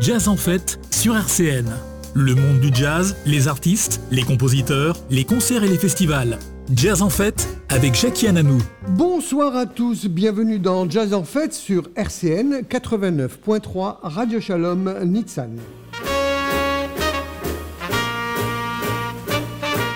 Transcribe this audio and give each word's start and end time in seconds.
Jazz 0.00 0.26
en 0.26 0.36
fête 0.36 0.80
sur 0.90 1.16
RCN. 1.16 1.66
Le 2.14 2.34
monde 2.34 2.58
du 2.58 2.74
jazz, 2.74 3.14
les 3.26 3.46
artistes, 3.46 4.00
les 4.10 4.24
compositeurs, 4.24 4.96
les 5.08 5.24
concerts 5.24 5.62
et 5.62 5.68
les 5.68 5.78
festivals. 5.78 6.40
Jazz 6.74 7.00
en 7.00 7.10
fête 7.10 7.46
avec 7.68 7.94
Jackie 7.94 8.26
Ananou. 8.26 8.58
Bonsoir 8.88 9.54
à 9.54 9.66
tous, 9.66 10.06
bienvenue 10.06 10.58
dans 10.58 10.90
Jazz 10.90 11.14
en 11.14 11.22
fête 11.22 11.52
sur 11.52 11.90
RCN 11.94 12.62
89.3 12.68 13.98
Radio 14.02 14.40
Shalom 14.40 14.92
Nitsan. 15.04 15.58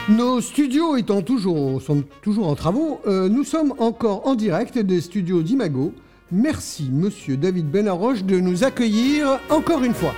Nos 0.09 0.41
studios 0.41 0.96
étant 0.96 1.23
toujours, 1.23 1.83
sont 1.83 2.05
toujours 2.23 2.46
en 2.46 2.55
travaux, 2.55 3.01
euh, 3.09 3.29
nous 3.29 3.43
sommes 3.43 3.75
encore 3.79 4.29
en 4.29 4.37
direct 4.37 4.79
des 4.79 5.01
studios 5.01 5.43
d'Imago. 5.43 5.93
Merci 6.30 6.90
Monsieur 6.92 7.38
David 7.38 7.70
Benaroche 7.70 8.22
de 8.22 8.38
nous 8.38 8.62
accueillir 8.62 9.40
encore 9.48 9.82
une 9.82 9.95
fois. 9.95 10.12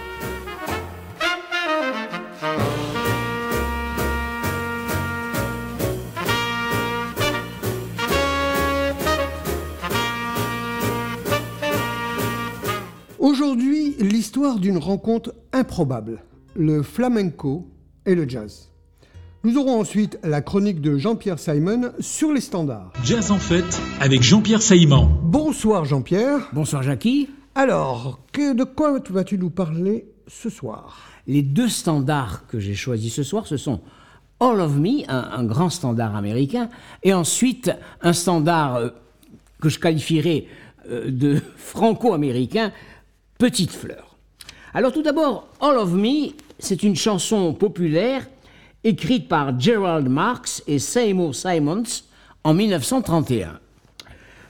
Aujourd'hui, 13.21 13.95
l'histoire 14.01 14.59
d'une 14.59 14.79
rencontre 14.79 15.33
improbable, 15.53 16.25
le 16.57 16.83
flamenco 16.83 17.69
et 18.05 18.17
le 18.17 18.29
jazz. 18.29 18.70
Nous 19.43 19.57
aurons 19.57 19.81
ensuite 19.81 20.19
la 20.23 20.43
chronique 20.43 20.83
de 20.83 20.99
Jean-Pierre 20.99 21.39
Simon 21.39 21.93
sur 21.99 22.31
les 22.31 22.43
standards. 22.43 22.93
Jazz 23.03 23.31
en 23.31 23.39
fête 23.39 23.81
avec 23.99 24.23
Jean-Pierre 24.23 24.61
Saïman. 24.61 25.09
Bonsoir 25.23 25.87
Jean-Pierre. 25.87 26.51
Bonsoir 26.53 26.83
Jackie. 26.83 27.31
Alors, 27.55 28.21
que, 28.33 28.53
de 28.53 28.65
quoi 28.65 29.01
vas-tu 29.09 29.39
nous 29.39 29.49
parler 29.49 30.05
ce 30.27 30.51
soir? 30.51 30.99
Les 31.27 31.41
deux 31.41 31.71
standards 31.71 32.47
que 32.49 32.61
j'ai 32.61 32.75
choisis 32.75 33.15
ce 33.15 33.23
soir, 33.23 33.47
ce 33.47 33.57
sont 33.57 33.81
All 34.41 34.61
of 34.61 34.77
Me, 34.77 35.11
un, 35.11 35.31
un 35.33 35.45
grand 35.45 35.71
standard 35.71 36.17
américain, 36.17 36.69
et 37.03 37.15
ensuite 37.15 37.71
un 38.03 38.13
standard 38.13 38.77
euh, 38.77 38.89
que 39.63 39.71
je 39.71 39.79
qualifierais 39.79 40.49
euh, 40.91 41.11
de 41.11 41.41
franco-américain, 41.57 42.73
Petite 43.39 43.73
Fleur. 43.73 44.17
Alors 44.75 44.93
tout 44.93 45.03
d'abord, 45.03 45.49
All 45.63 45.79
of 45.79 45.95
Me, 45.95 46.33
c'est 46.59 46.83
une 46.83 46.95
chanson 46.95 47.55
populaire 47.55 48.27
écrite 48.85 49.29
par 49.29 49.59
Gerald 49.59 50.09
Marks 50.09 50.63
et 50.67 50.79
Seymour 50.79 51.35
Simons 51.35 51.83
en 52.45 52.55
1931. 52.55 53.59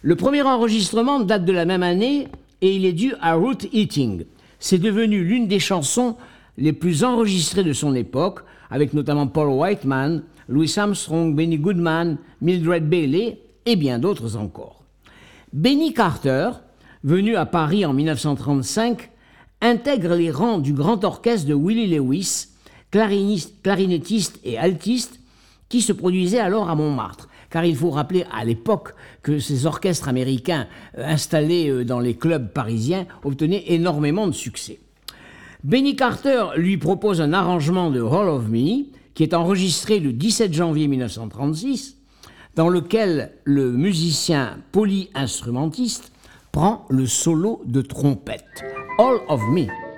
Le 0.03 0.17
premier 0.17 0.43
enregistrement 0.43 1.21
date 1.21 1.45
de 1.45 1.53
la 1.53 1.65
même 1.65 1.83
année 1.83 2.29
et 2.63 2.75
il 2.75 2.85
est 2.85 2.93
dû 2.93 3.15
à 3.21 3.35
Root 3.35 3.67
Eating. 3.73 4.25
C'est 4.59 4.79
devenu 4.79 5.25
l'une 5.25 5.49
des 5.49 5.59
chansons 5.59 6.17
les 6.59 6.73
plus 6.73 7.05
enregistrées 7.05 7.65
de 7.65 7.73
son 7.73 7.95
époque, 7.95 8.41
avec 8.71 8.93
notamment 8.93 9.27
Paul 9.27 9.49
Whiteman, 9.49 10.23
Louis 10.49 10.73
Armstrong, 10.77 11.35
Benny 11.35 11.59
Goodman, 11.59 12.19
Mildred 12.41 12.89
Bailey 12.89 13.41
et 13.67 13.77
bien 13.77 13.99
d'autres 13.99 14.37
encore. 14.37 14.85
Benny 15.53 15.93
Carter, 15.93 16.51
venu 17.03 17.37
à 17.37 17.47
Paris 17.47 17.85
en 17.85 17.93
1935, 17.93 19.11
intègre 19.63 20.15
les 20.15 20.31
rangs 20.31 20.59
du 20.59 20.73
grand 20.73 21.03
orchestre 21.05 21.49
de 21.49 21.55
Willie 21.55 21.89
Lewis 21.89 22.50
clarinettiste 22.91 24.41
et 24.45 24.59
altiste, 24.59 25.21
qui 25.69 25.81
se 25.81 25.93
produisait 25.93 26.41
alors 26.41 26.69
à 26.69 26.75
Montmartre. 26.75 27.29
Car 27.51 27.65
il 27.65 27.77
faut 27.77 27.91
rappeler 27.91 28.25
à 28.33 28.45
l'époque 28.45 28.95
que 29.23 29.39
ces 29.39 29.67
orchestres 29.67 30.09
américains 30.09 30.69
euh, 30.99 31.05
installés 31.05 31.69
euh, 31.69 31.85
dans 31.85 31.99
les 31.99 32.15
clubs 32.15 32.53
parisiens 32.53 33.07
obtenaient 33.25 33.65
énormément 33.69 34.27
de 34.27 34.33
succès. 34.33 34.79
Benny 35.65 35.97
Carter 35.97 36.47
lui 36.57 36.79
propose 36.79 37.21
un 37.21 37.33
arrangement 37.33 37.91
de 37.91 38.01
Hall 38.01 38.29
of 38.29 38.49
Me, 38.49 38.85
qui 39.15 39.23
est 39.25 39.35
enregistré 39.35 39.99
le 39.99 40.13
17 40.13 40.55
janvier 40.55 40.89
1936, 40.89 41.97
dans 42.55 42.69
lequel 42.69 43.33
le 43.45 43.71
musicien 43.73 44.59
polyinstrumentiste 44.73 46.13
prend 46.53 46.87
le 46.89 47.07
solo 47.07 47.63
de 47.67 47.83
trompette. 47.83 48.65
All 48.99 49.19
of 49.29 49.41
Me. 49.51 49.90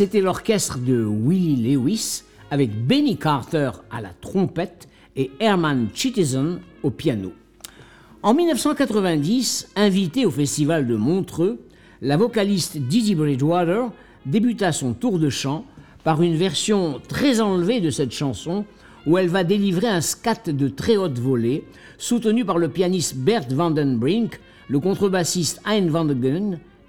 C'était 0.00 0.22
l'orchestre 0.22 0.78
de 0.78 1.04
Willie 1.04 1.74
Lewis 1.74 2.22
avec 2.50 2.70
Benny 2.86 3.18
Carter 3.18 3.70
à 3.90 4.00
la 4.00 4.08
trompette 4.18 4.88
et 5.14 5.30
Herman 5.40 5.88
Chittison 5.92 6.58
au 6.82 6.88
piano. 6.88 7.34
En 8.22 8.32
1990, 8.32 9.68
invitée 9.76 10.24
au 10.24 10.30
festival 10.30 10.86
de 10.86 10.96
Montreux, 10.96 11.60
la 12.00 12.16
vocaliste 12.16 12.78
Didi 12.78 13.14
Bridgewater 13.14 13.90
débuta 14.24 14.72
son 14.72 14.94
tour 14.94 15.18
de 15.18 15.28
chant 15.28 15.66
par 16.02 16.22
une 16.22 16.36
version 16.36 16.98
très 17.06 17.42
enlevée 17.42 17.82
de 17.82 17.90
cette 17.90 18.12
chanson 18.12 18.64
où 19.06 19.18
elle 19.18 19.28
va 19.28 19.44
délivrer 19.44 19.88
un 19.88 20.00
scat 20.00 20.44
de 20.46 20.68
très 20.68 20.96
haute 20.96 21.18
volée 21.18 21.64
soutenu 21.98 22.46
par 22.46 22.56
le 22.56 22.70
pianiste 22.70 23.16
Bert 23.16 23.50
Vandenbrink, 23.50 24.40
le 24.66 24.80
contrebassiste 24.80 25.60
Hein 25.66 25.88
Van 25.88 26.06
de 26.06 26.16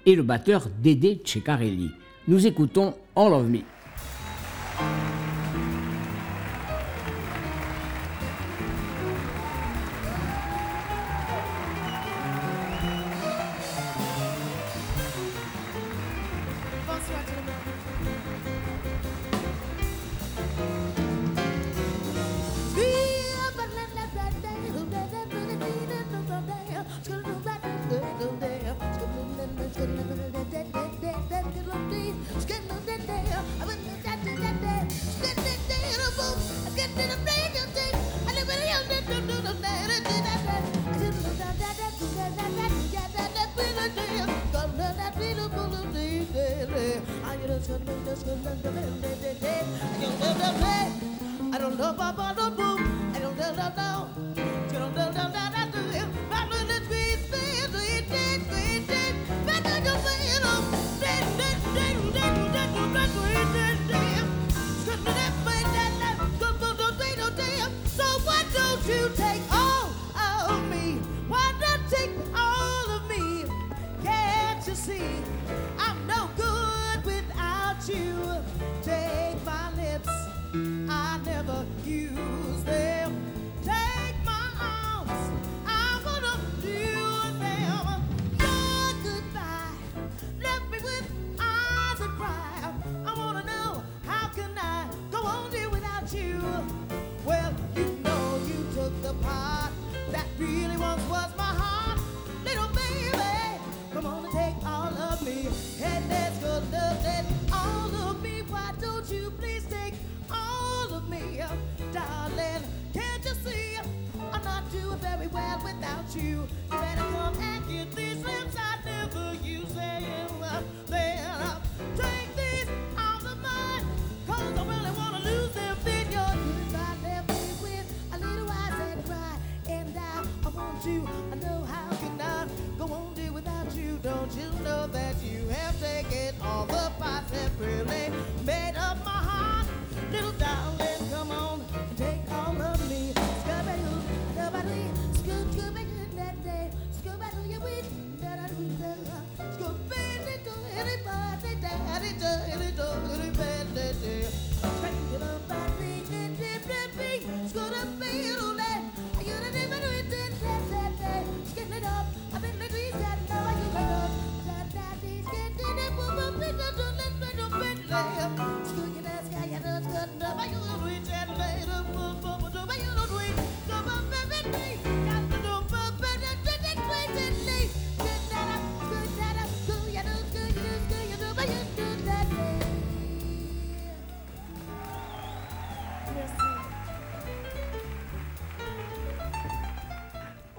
et 0.06 0.14
le 0.14 0.22
batteur 0.22 0.70
Dédé 0.82 1.20
Ceccarelli. 1.22 1.90
Nous 2.28 2.46
écoutons 2.46 2.94
All 3.14 3.34
of 3.34 3.48
Me. 3.48 3.71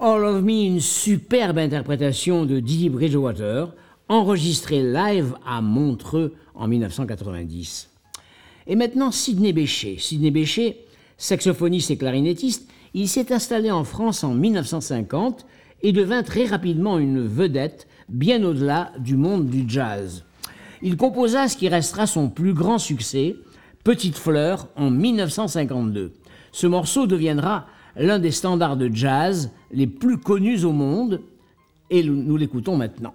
All 0.00 0.22
of 0.22 0.42
Me, 0.42 0.66
une 0.66 0.80
superbe 0.80 1.58
interprétation 1.58 2.44
de 2.44 2.60
Didi 2.60 2.90
Bridgewater, 2.90 3.72
enregistrée 4.08 4.82
live 4.82 5.34
à 5.44 5.62
Montreux 5.62 6.34
en 6.54 6.68
1990. 6.68 7.90
Et 8.66 8.76
maintenant, 8.76 9.10
Sidney 9.10 9.52
Bechet. 9.52 9.96
Sidney 9.98 10.30
Bechet, 10.30 10.78
saxophoniste 11.18 11.90
et 11.90 11.96
clarinettiste, 11.96 12.68
il 12.94 13.08
s'est 13.08 13.32
installé 13.32 13.70
en 13.70 13.84
France 13.84 14.24
en 14.24 14.34
1950 14.34 15.44
et 15.82 15.92
devint 15.92 16.22
très 16.22 16.46
rapidement 16.46 16.98
une 16.98 17.26
vedette 17.26 17.86
bien 18.08 18.42
au-delà 18.44 18.92
du 18.98 19.16
monde 19.16 19.48
du 19.48 19.64
jazz. 19.66 20.24
Il 20.82 20.96
composa 20.96 21.48
ce 21.48 21.56
qui 21.56 21.68
restera 21.68 22.06
son 22.06 22.28
plus 22.28 22.54
grand 22.54 22.78
succès, 22.78 23.36
Petite 23.84 24.16
fleur, 24.16 24.68
en 24.76 24.90
1952. 24.90 26.14
Ce 26.52 26.66
morceau 26.66 27.06
deviendra 27.06 27.66
l'un 27.96 28.18
des 28.18 28.30
standards 28.30 28.78
de 28.78 28.90
jazz 28.90 29.50
les 29.72 29.86
plus 29.86 30.16
connus 30.16 30.64
au 30.64 30.72
monde, 30.72 31.20
et 31.90 32.02
nous 32.02 32.36
l'écoutons 32.38 32.78
maintenant. 32.78 33.12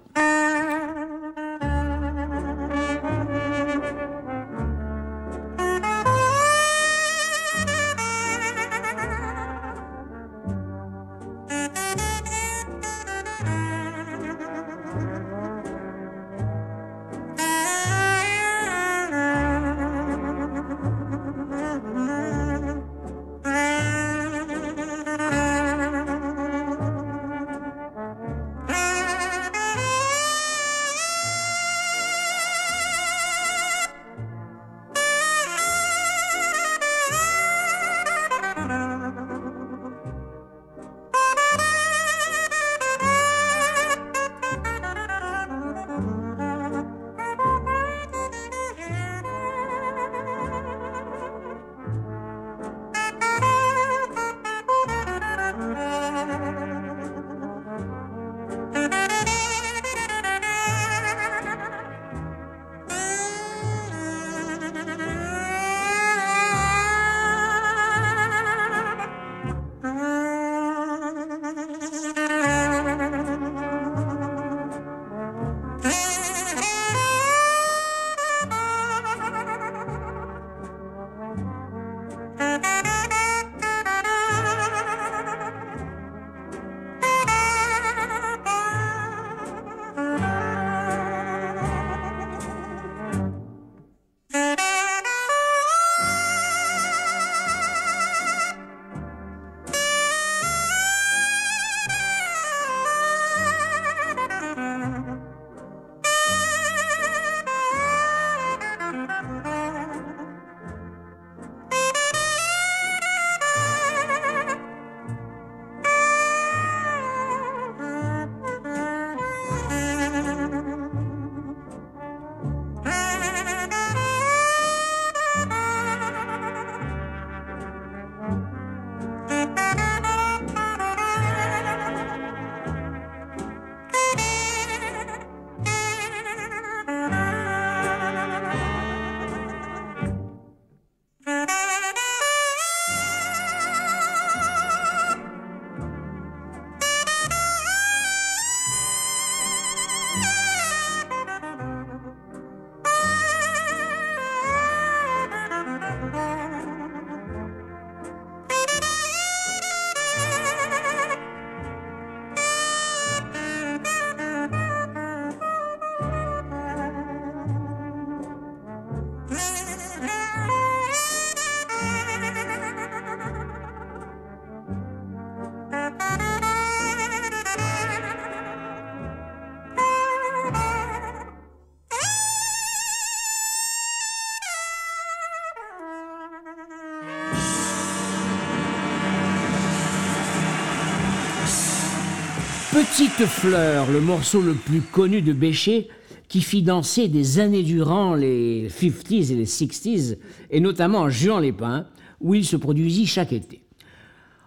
Petite 192.90 193.24
fleur, 193.24 193.88
le 193.88 194.00
morceau 194.00 194.42
le 194.42 194.52
plus 194.52 194.80
connu 194.80 195.22
de 195.22 195.32
Bécher, 195.32 195.88
qui 196.28 196.42
fit 196.42 196.62
danser 196.62 197.06
des 197.06 197.38
années 197.38 197.62
durant 197.62 198.16
les 198.16 198.68
50s 198.68 199.30
et 199.32 199.36
les 199.36 199.46
60s, 199.46 200.18
et 200.50 200.60
notamment 200.60 200.98
en 200.98 201.08
Juan 201.08 201.40
les 201.40 201.52
Pins, 201.52 201.86
où 202.20 202.34
il 202.34 202.44
se 202.44 202.56
produisit 202.56 203.06
chaque 203.06 203.32
été. 203.32 203.62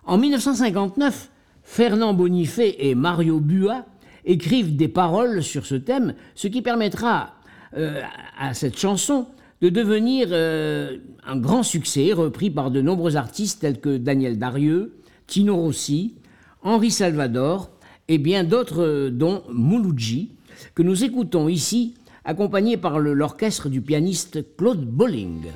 En 0.03 0.17
1959, 0.17 1.31
Fernand 1.63 2.13
Bonifay 2.13 2.75
et 2.79 2.95
Mario 2.95 3.39
Bua 3.39 3.85
écrivent 4.25 4.75
des 4.75 4.89
paroles 4.89 5.41
sur 5.41 5.65
ce 5.65 5.75
thème, 5.75 6.13
ce 6.35 6.49
qui 6.49 6.61
permettra 6.61 7.35
euh, 7.77 8.01
à 8.37 8.53
cette 8.53 8.77
chanson 8.77 9.27
de 9.61 9.69
devenir 9.69 10.27
euh, 10.31 10.97
un 11.25 11.37
grand 11.37 11.63
succès, 11.63 12.11
repris 12.11 12.49
par 12.49 12.71
de 12.71 12.81
nombreux 12.81 13.15
artistes 13.15 13.61
tels 13.61 13.79
que 13.79 13.95
Daniel 13.95 14.37
Darieux, 14.37 14.97
Tino 15.27 15.55
Rossi, 15.55 16.15
Henri 16.61 16.91
Salvador 16.91 17.72
et 18.07 18.17
bien 18.17 18.43
d'autres, 18.43 18.83
euh, 18.83 19.09
dont 19.09 19.43
Mouloudji, 19.51 20.31
que 20.75 20.83
nous 20.83 21.03
écoutons 21.03 21.47
ici, 21.47 21.95
accompagné 22.25 22.77
par 22.77 22.99
l'orchestre 22.99 23.69
du 23.69 23.81
pianiste 23.81 24.55
Claude 24.57 24.85
Bolling. 24.85 25.51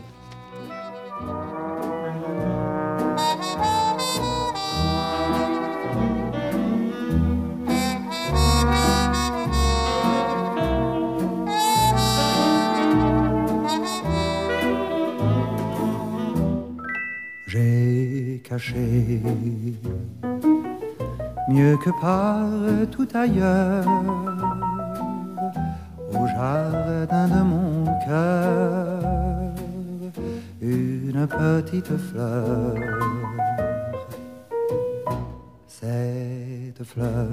J'ai 17.48 18.42
caché 18.44 19.22
mieux 21.50 21.78
que 21.78 21.90
partout 22.02 23.08
ailleurs 23.14 23.86
au 26.14 26.28
jardin 26.28 27.28
de 27.28 27.42
mon 27.42 27.86
cœur 28.06 29.08
une 30.62 31.28
petite 31.28 31.98
fleur. 31.98 32.76
Cette 35.68 36.84
fleur, 36.84 37.28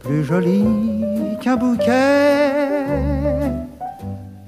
plus 0.00 0.24
jolie 0.24 1.36
qu'un 1.40 1.56
bouquet, 1.56 2.52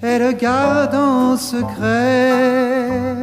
elle 0.03 0.37
garde 0.37 0.95
en 0.95 1.37
secret 1.37 3.20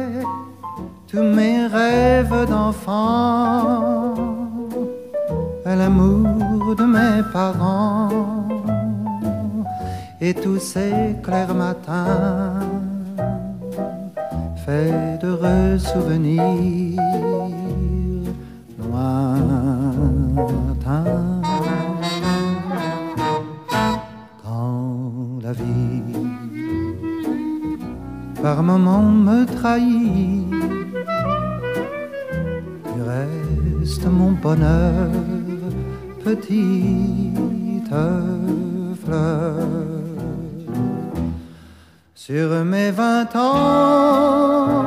tous 1.10 1.22
mes 1.22 1.66
rêves 1.66 2.46
d'enfant, 2.48 4.14
l'amour 5.64 6.76
de 6.76 6.84
mes 6.84 7.22
parents 7.32 8.08
et 10.20 10.34
tous 10.34 10.58
ces 10.58 11.16
clairs 11.22 11.54
matins 11.54 12.60
faits 14.64 15.20
d'heureux 15.20 15.78
souvenirs 15.78 17.00
lointains. 18.78 19.84
La 25.40 25.54
vie 25.54 26.02
par 28.42 28.62
moments 28.62 29.02
me 29.02 29.46
trahit, 29.46 30.37
bonheur, 34.42 35.10
petite 36.24 37.88
fleur. 39.04 39.54
Sur 42.14 42.64
mes 42.64 42.90
vingt 42.90 43.34
ans, 43.36 44.82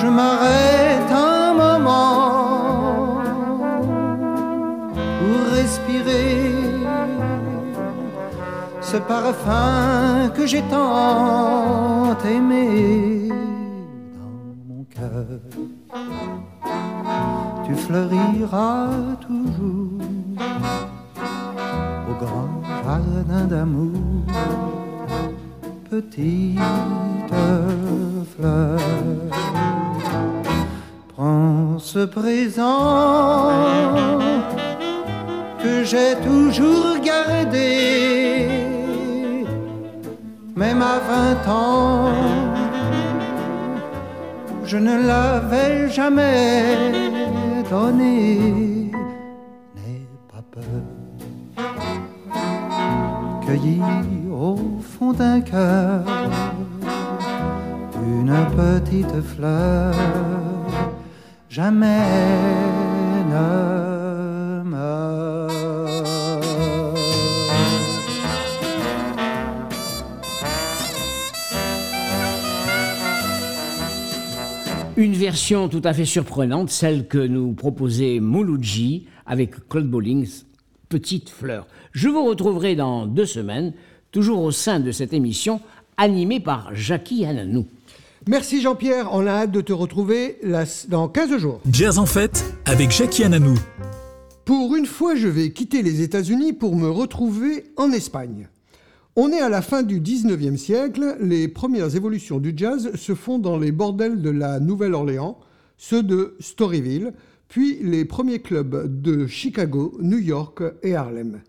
je 0.00 0.06
m'arrête 0.06 1.10
un 1.10 1.54
moment 1.54 3.20
pour 5.18 5.40
respirer 5.52 6.54
ce 8.80 8.96
parfum 8.98 10.30
que 10.36 10.46
j'ai 10.46 10.62
tant 10.62 12.16
aimé 12.24 13.28
dans 14.18 14.74
mon 14.74 14.84
cœur. 14.84 15.40
Tu 17.70 17.76
fleuriras 17.76 18.88
toujours 19.20 20.00
au 22.10 22.14
grand 22.24 22.50
jardin 22.84 23.44
d'amour, 23.44 24.24
petite 25.88 26.58
fleur. 28.34 28.80
Prends 31.14 31.78
ce 31.78 32.06
présent 32.06 33.50
que 35.62 35.84
j'ai 35.84 36.16
toujours 36.24 36.96
gardé, 37.04 38.48
même 40.56 40.82
à 40.82 40.98
vingt 41.10 41.48
ans, 41.48 42.08
je 44.64 44.76
ne 44.76 45.06
l'avais 45.06 45.88
jamais 45.88 47.09
donné. 47.70 48.90
N'aie 49.76 50.08
pas 50.30 50.42
peur, 50.50 50.84
cueillir 53.46 53.84
au 54.32 54.56
fond 54.80 55.12
d'un 55.12 55.40
cœur 55.40 56.04
une 58.02 58.36
petite 58.56 59.20
fleur, 59.22 59.94
jamais 61.48 62.06
ne 63.32 63.89
Une 75.00 75.14
version 75.14 75.70
tout 75.70 75.80
à 75.84 75.94
fait 75.94 76.04
surprenante, 76.04 76.68
celle 76.68 77.08
que 77.08 77.16
nous 77.16 77.54
proposait 77.54 78.20
Mouloudji 78.20 79.06
avec 79.24 79.66
Claude 79.70 79.88
Bollings, 79.88 80.42
Petite 80.90 81.30
Fleur. 81.30 81.66
Je 81.92 82.10
vous 82.10 82.22
retrouverai 82.22 82.76
dans 82.76 83.06
deux 83.06 83.24
semaines, 83.24 83.72
toujours 84.12 84.42
au 84.42 84.50
sein 84.50 84.78
de 84.78 84.92
cette 84.92 85.14
émission, 85.14 85.62
animée 85.96 86.38
par 86.38 86.74
Jackie 86.74 87.24
Ananou. 87.24 87.66
Merci 88.28 88.60
Jean-Pierre, 88.60 89.08
on 89.12 89.26
a 89.26 89.30
hâte 89.30 89.52
de 89.52 89.62
te 89.62 89.72
retrouver 89.72 90.36
la- 90.42 90.64
dans 90.90 91.08
15 91.08 91.34
jours. 91.38 91.62
Jazz 91.72 91.96
en 91.98 92.04
fête 92.04 92.44
avec 92.66 92.90
Jackie 92.90 93.24
Ananou. 93.24 93.54
Pour 94.44 94.76
une 94.76 94.84
fois, 94.84 95.14
je 95.14 95.28
vais 95.28 95.50
quitter 95.50 95.80
les 95.80 96.02
États-Unis 96.02 96.52
pour 96.52 96.76
me 96.76 96.90
retrouver 96.90 97.64
en 97.78 97.90
Espagne. 97.90 98.48
On 99.16 99.32
est 99.32 99.40
à 99.40 99.48
la 99.48 99.60
fin 99.60 99.82
du 99.82 100.00
19e 100.00 100.56
siècle, 100.56 101.16
les 101.20 101.48
premières 101.48 101.96
évolutions 101.96 102.38
du 102.38 102.52
jazz 102.56 102.94
se 102.94 103.16
font 103.16 103.40
dans 103.40 103.58
les 103.58 103.72
bordels 103.72 104.22
de 104.22 104.30
la 104.30 104.60
Nouvelle-Orléans, 104.60 105.40
ceux 105.76 106.04
de 106.04 106.36
Storyville, 106.38 107.12
puis 107.48 107.80
les 107.82 108.04
premiers 108.04 108.38
clubs 108.38 109.02
de 109.02 109.26
Chicago, 109.26 109.98
New 110.00 110.18
York 110.18 110.62
et 110.84 110.94
Harlem. 110.94 111.40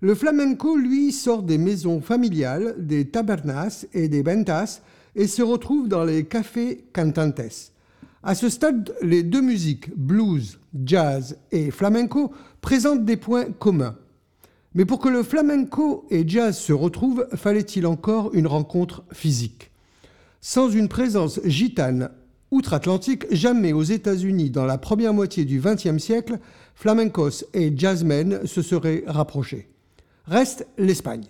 Le 0.00 0.16
flamenco, 0.16 0.76
lui, 0.76 1.12
sort 1.12 1.44
des 1.44 1.58
maisons 1.58 2.00
familiales, 2.00 2.74
des 2.76 3.04
tabernas 3.04 3.86
et 3.94 4.08
des 4.08 4.22
ventas 4.22 4.80
et 5.14 5.28
se 5.28 5.42
retrouve 5.42 5.86
dans 5.86 6.04
les 6.04 6.24
cafés 6.24 6.86
cantantes. 6.92 7.70
À 8.24 8.34
ce 8.34 8.48
stade, 8.48 8.92
les 9.00 9.22
deux 9.22 9.42
musiques, 9.42 9.96
blues, 9.96 10.58
jazz 10.84 11.38
et 11.52 11.70
flamenco, 11.70 12.32
présentent 12.60 13.04
des 13.04 13.16
points 13.16 13.46
communs. 13.60 13.96
Mais 14.76 14.84
pour 14.84 14.98
que 14.98 15.08
le 15.08 15.22
flamenco 15.22 16.04
et 16.10 16.28
jazz 16.28 16.58
se 16.58 16.74
retrouvent, 16.74 17.26
fallait-il 17.34 17.86
encore 17.86 18.34
une 18.34 18.46
rencontre 18.46 19.04
physique? 19.10 19.70
Sans 20.42 20.68
une 20.68 20.88
présence 20.88 21.40
gitane 21.46 22.10
outre-Atlantique, 22.50 23.24
jamais 23.30 23.72
aux 23.72 23.82
États-Unis, 23.82 24.50
dans 24.50 24.66
la 24.66 24.76
première 24.76 25.14
moitié 25.14 25.46
du 25.46 25.60
XXe 25.60 25.96
siècle, 25.96 26.38
flamencos 26.74 27.46
et 27.54 27.72
jazzmen 27.74 28.46
se 28.46 28.60
seraient 28.60 29.02
rapprochés. 29.06 29.70
Reste 30.26 30.66
l'Espagne. 30.76 31.28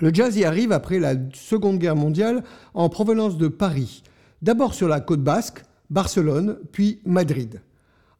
Le 0.00 0.12
jazz 0.12 0.36
y 0.36 0.44
arrive 0.44 0.72
après 0.72 0.98
la 0.98 1.14
Seconde 1.34 1.78
Guerre 1.78 1.94
mondiale 1.94 2.42
en 2.74 2.88
provenance 2.88 3.38
de 3.38 3.46
Paris, 3.46 4.02
d'abord 4.42 4.74
sur 4.74 4.88
la 4.88 4.98
côte 4.98 5.22
basque, 5.22 5.62
Barcelone, 5.90 6.58
puis 6.72 6.98
Madrid. 7.06 7.60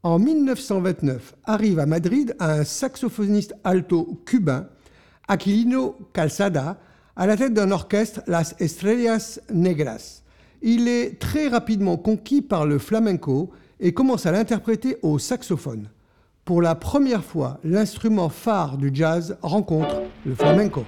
En 0.08 0.18
1929, 0.18 1.34
arrive 1.44 1.78
à 1.78 1.84
Madrid 1.84 2.34
un 2.40 2.64
saxophoniste 2.64 3.54
alto 3.62 4.22
cubain, 4.24 4.66
Aquilino 5.28 5.98
Calzada, 6.14 6.78
à 7.14 7.26
la 7.26 7.36
tête 7.36 7.52
d'un 7.52 7.70
orchestre 7.72 8.22
Las 8.26 8.54
Estrellas 8.58 9.38
Negras. 9.52 10.22
Il 10.62 10.88
est 10.88 11.20
très 11.20 11.48
rapidement 11.48 11.98
conquis 11.98 12.40
par 12.40 12.64
le 12.64 12.78
flamenco 12.78 13.50
et 13.80 13.92
commence 13.92 14.24
à 14.24 14.32
l'interpréter 14.32 14.96
au 15.02 15.18
saxophone. 15.18 15.90
Pour 16.46 16.62
la 16.62 16.74
première 16.74 17.22
fois, 17.22 17.60
l'instrument 17.62 18.30
phare 18.30 18.78
du 18.78 18.90
jazz 18.94 19.36
rencontre 19.42 20.00
le 20.24 20.34
flamenco. 20.34 20.86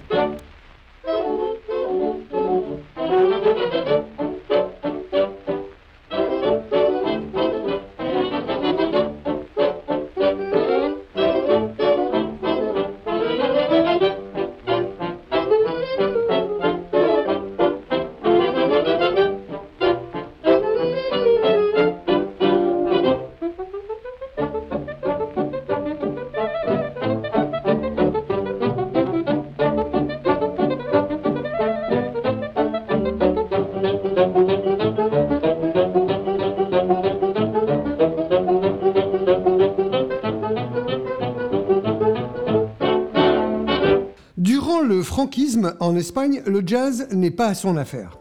Franquisme 45.21 45.75
en 45.80 45.97
Espagne, 45.97 46.41
le 46.47 46.63
jazz 46.65 47.06
n'est 47.13 47.30
pas 47.30 47.52
son 47.52 47.76
affaire. 47.76 48.19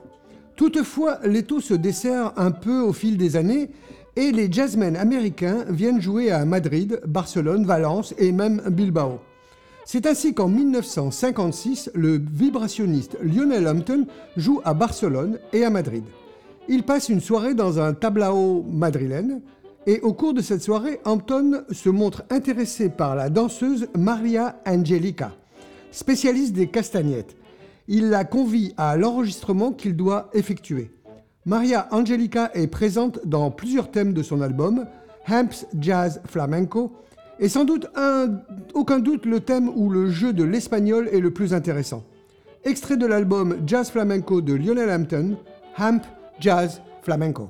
Toutefois, 0.57 1.19
l'étau 1.23 1.61
se 1.61 1.73
dessert 1.73 2.33
un 2.35 2.51
peu 2.51 2.81
au 2.81 2.91
fil 2.91 3.15
des 3.15 3.37
années 3.37 3.69
et 4.17 4.33
les 4.33 4.51
jazzmen 4.51 4.97
américains 4.97 5.63
viennent 5.69 6.01
jouer 6.01 6.29
à 6.29 6.43
Madrid, 6.43 6.99
Barcelone, 7.07 7.65
Valence 7.65 8.13
et 8.17 8.33
même 8.33 8.61
Bilbao. 8.69 9.21
C'est 9.85 10.07
ainsi 10.07 10.33
qu'en 10.33 10.49
1956, 10.49 11.91
le 11.95 12.21
vibrationniste 12.21 13.17
Lionel 13.23 13.69
Hampton 13.69 14.05
joue 14.35 14.59
à 14.65 14.73
Barcelone 14.73 15.39
et 15.53 15.63
à 15.63 15.69
Madrid. 15.69 16.03
Il 16.67 16.83
passe 16.83 17.07
une 17.07 17.21
soirée 17.21 17.53
dans 17.53 17.79
un 17.79 17.93
tablao 17.93 18.65
madrilène 18.69 19.39
et 19.87 20.01
au 20.01 20.11
cours 20.11 20.33
de 20.33 20.41
cette 20.41 20.63
soirée, 20.63 20.99
Hampton 21.05 21.63
se 21.71 21.87
montre 21.87 22.23
intéressé 22.29 22.89
par 22.89 23.15
la 23.15 23.29
danseuse 23.29 23.87
Maria 23.97 24.61
Angelica, 24.67 25.31
spécialiste 25.91 26.53
des 26.53 26.67
castagnettes. 26.67 27.35
Il 27.87 28.09
la 28.09 28.23
convie 28.23 28.73
à 28.77 28.97
l'enregistrement 28.97 29.71
qu'il 29.71 29.95
doit 29.95 30.29
effectuer. 30.33 30.91
Maria 31.45 31.87
Angelica 31.91 32.51
est 32.53 32.67
présente 32.67 33.19
dans 33.25 33.49
plusieurs 33.49 33.89
thèmes 33.89 34.13
de 34.13 34.21
son 34.21 34.41
album, 34.41 34.85
Hamps 35.27 35.65
Jazz 35.79 36.21
Flamenco, 36.27 36.91
et 37.39 37.49
sans 37.49 37.63
doute 37.65 37.87
un- 37.95 38.41
aucun 38.73 38.99
doute 38.99 39.25
le 39.25 39.39
thème 39.39 39.69
où 39.75 39.89
le 39.89 40.09
jeu 40.09 40.33
de 40.33 40.43
l'espagnol 40.43 41.09
est 41.11 41.19
le 41.21 41.31
plus 41.31 41.53
intéressant. 41.53 42.03
Extrait 42.65 42.97
de 42.97 43.05
l'album 43.07 43.57
Jazz 43.65 43.89
Flamenco 43.89 44.41
de 44.41 44.53
Lionel 44.53 44.89
Hampton, 44.89 45.37
Hamp 45.77 46.01
Jazz 46.39 46.81
Flamenco. 47.01 47.49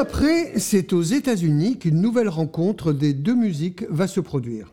Après, 0.00 0.58
c'est 0.58 0.94
aux 0.94 1.02
États-Unis 1.02 1.78
qu'une 1.78 2.00
nouvelle 2.00 2.30
rencontre 2.30 2.94
des 2.94 3.12
deux 3.12 3.34
musiques 3.34 3.84
va 3.90 4.06
se 4.06 4.20
produire. 4.20 4.72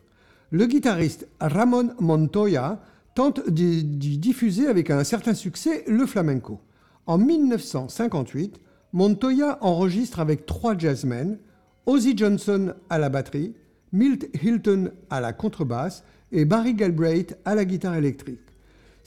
Le 0.52 0.66
guitariste 0.68 1.28
Ramon 1.42 1.90
Montoya 2.00 2.80
tente 3.14 3.50
d'y 3.50 3.84
diffuser 3.84 4.68
avec 4.68 4.90
un 4.90 5.04
certain 5.04 5.34
succès 5.34 5.84
le 5.86 6.06
flamenco. 6.06 6.62
En 7.08 7.18
1958, 7.18 8.62
Montoya 8.94 9.58
enregistre 9.60 10.22
avec 10.22 10.46
trois 10.46 10.78
jazzmen, 10.78 11.40
Ozzy 11.88 12.16
Johnson 12.16 12.74
à 12.90 12.98
la 12.98 13.10
batterie, 13.10 13.54
Milt 13.92 14.30
Hilton 14.42 14.92
à 15.10 15.20
la 15.20 15.34
contrebasse 15.34 16.06
et 16.32 16.46
Barry 16.46 16.74
Galbraith 16.74 17.38
à 17.44 17.54
la 17.54 17.66
guitare 17.66 17.96
électrique. 17.96 18.47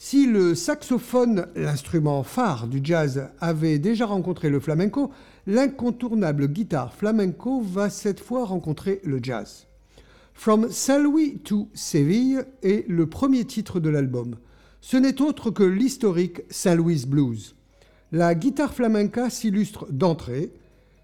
Si 0.03 0.25
le 0.25 0.55
saxophone, 0.55 1.45
l'instrument 1.55 2.23
phare 2.23 2.67
du 2.67 2.79
jazz, 2.83 3.29
avait 3.39 3.77
déjà 3.77 4.07
rencontré 4.07 4.49
le 4.49 4.59
flamenco, 4.59 5.11
l'incontournable 5.45 6.47
guitare 6.47 6.91
flamenco 6.91 7.61
va 7.61 7.91
cette 7.91 8.19
fois 8.19 8.45
rencontrer 8.45 8.99
le 9.03 9.19
jazz. 9.21 9.67
From 10.33 10.71
Salwi 10.71 11.37
to 11.43 11.69
Seville 11.75 12.45
est 12.63 12.89
le 12.89 13.05
premier 13.05 13.45
titre 13.45 13.79
de 13.79 13.89
l'album. 13.89 14.37
Ce 14.81 14.97
n'est 14.97 15.21
autre 15.21 15.51
que 15.51 15.61
l'historique 15.61 16.41
Saint 16.49 16.73
Louis 16.73 17.05
Blues. 17.07 17.55
La 18.11 18.33
guitare 18.33 18.73
flamenca 18.73 19.29
s'illustre 19.29 19.85
d'entrée, 19.91 20.51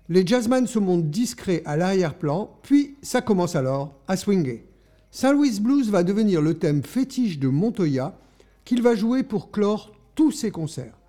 les 0.10 0.26
jazzmen 0.26 0.66
se 0.66 0.80
montrent 0.80 1.08
discrets 1.08 1.62
à 1.66 1.78
l'arrière-plan, 1.78 2.50
puis 2.64 2.96
ça 3.04 3.22
commence 3.22 3.56
alors 3.56 3.94
à 4.08 4.18
swinger. 4.18 4.66
Saint 5.12 5.34
Louis 5.34 5.60
Blues 5.60 5.92
va 5.92 6.02
devenir 6.02 6.42
le 6.42 6.56
thème 6.56 6.82
fétiche 6.82 7.38
de 7.38 7.48
Montoya, 7.48 8.18
qu'il 8.68 8.82
va 8.82 8.96
jouer 8.96 9.24
pour 9.24 9.50
clore 9.50 9.94
tous 10.14 10.32
ses 10.32 10.52
concerts. 10.52 11.00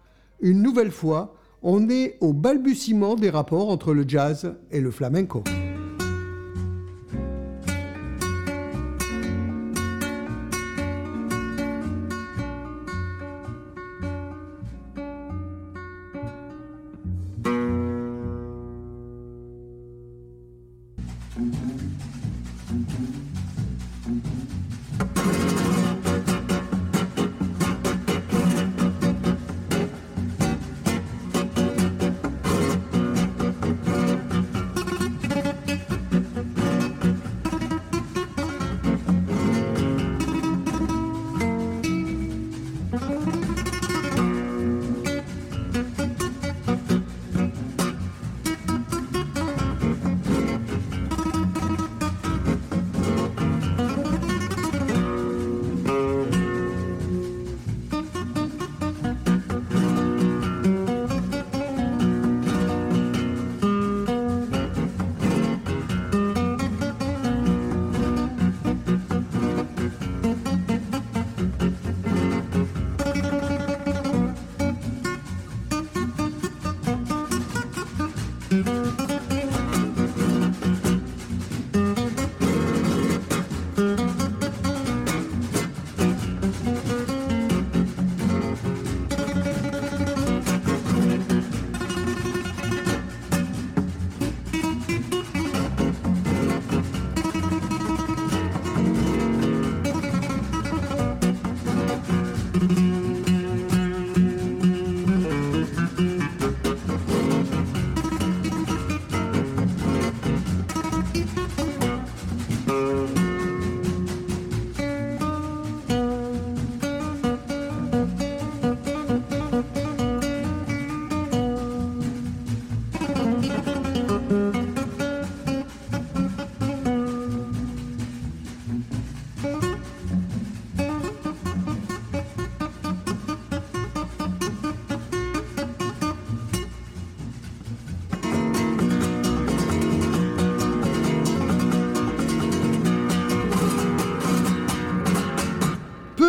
Une 0.40 0.62
nouvelle 0.62 0.92
fois, 0.92 1.35
on 1.61 1.90
est 1.90 2.16
au 2.21 2.33
balbutiement 2.33 3.16
des 3.16 3.31
rapports 3.31 3.71
entre 3.71 3.92
le 3.92 4.05
jazz 4.07 4.55
et 4.71 4.81
le 4.81 4.92
flamenco. 4.92 5.42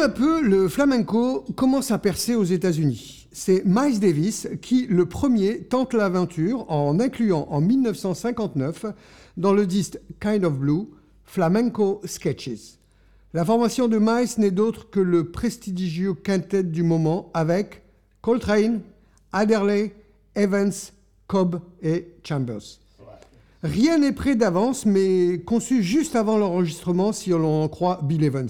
À 0.09 0.11
peu, 0.11 0.41
le 0.41 0.67
flamenco 0.67 1.45
commence 1.55 1.91
à 1.91 1.99
percer 1.99 2.33
aux 2.33 2.43
États-Unis. 2.43 3.27
C'est 3.31 3.61
Miles 3.63 3.99
Davis 3.99 4.47
qui, 4.59 4.87
le 4.87 5.05
premier, 5.05 5.59
tente 5.59 5.93
l'aventure 5.93 6.65
en 6.71 6.99
incluant 6.99 7.45
en 7.51 7.61
1959 7.61 8.87
dans 9.37 9.53
le 9.53 9.67
disque 9.67 9.99
Kind 10.19 10.45
of 10.45 10.55
Blue 10.55 10.87
Flamenco 11.25 12.01
Sketches. 12.05 12.79
La 13.35 13.45
formation 13.45 13.87
de 13.87 13.99
Miles 13.99 14.29
n'est 14.39 14.49
d'autre 14.49 14.89
que 14.89 14.99
le 14.99 15.29
prestigieux 15.29 16.15
quintet 16.15 16.63
du 16.63 16.81
moment 16.81 17.29
avec 17.35 17.83
Coltrane, 18.23 18.81
Adderley, 19.31 19.93
Evans, 20.33 20.73
Cobb 21.27 21.61
et 21.83 22.07
Chambers. 22.23 22.79
Rien 23.61 23.99
n'est 23.99 24.13
prêt 24.13 24.35
d'avance, 24.35 24.87
mais 24.87 25.39
conçu 25.45 25.83
juste 25.83 26.15
avant 26.15 26.39
l'enregistrement 26.39 27.11
si 27.11 27.29
l'on 27.29 27.61
en 27.61 27.67
croit 27.67 27.99
Bill 28.01 28.23
Evans. 28.23 28.49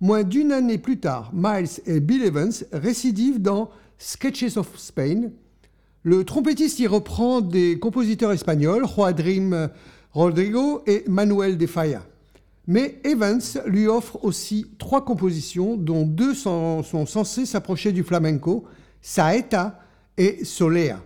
Moins 0.00 0.22
d'une 0.22 0.52
année 0.52 0.78
plus 0.78 1.00
tard, 1.00 1.32
Miles 1.34 1.80
et 1.86 1.98
Bill 1.98 2.22
Evans 2.22 2.52
récidivent 2.72 3.42
dans 3.42 3.68
Sketches 3.98 4.56
of 4.56 4.78
Spain. 4.78 5.30
Le 6.04 6.24
trompettiste 6.24 6.78
y 6.78 6.86
reprend 6.86 7.40
des 7.40 7.80
compositeurs 7.80 8.30
espagnols, 8.30 8.86
Joadrim 8.86 9.68
Rodrigo 10.12 10.82
et 10.86 11.02
Manuel 11.08 11.58
de 11.58 11.66
Falla. 11.66 12.04
Mais 12.68 13.00
Evans 13.02 13.40
lui 13.66 13.88
offre 13.88 14.24
aussi 14.24 14.66
trois 14.78 15.04
compositions, 15.04 15.76
dont 15.76 16.06
deux 16.06 16.34
sont, 16.34 16.84
sont 16.84 17.06
censées 17.06 17.46
s'approcher 17.46 17.90
du 17.90 18.04
flamenco, 18.04 18.66
Saeta 19.02 19.80
et 20.16 20.44
Solea. 20.44 21.02